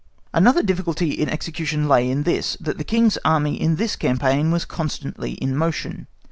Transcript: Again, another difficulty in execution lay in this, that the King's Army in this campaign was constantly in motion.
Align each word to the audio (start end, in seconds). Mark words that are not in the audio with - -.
Again, 0.33 0.43
another 0.43 0.63
difficulty 0.63 1.11
in 1.11 1.29
execution 1.29 1.87
lay 1.87 2.09
in 2.09 2.23
this, 2.23 2.57
that 2.59 2.79
the 2.79 2.83
King's 2.83 3.19
Army 3.23 3.61
in 3.61 3.75
this 3.75 3.95
campaign 3.95 4.49
was 4.49 4.65
constantly 4.65 5.33
in 5.33 5.55
motion. 5.55 6.07